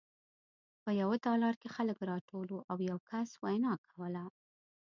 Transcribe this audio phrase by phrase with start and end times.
[0.83, 4.23] په یوه تالار کې خلک راټول وو او یو کس وینا کوله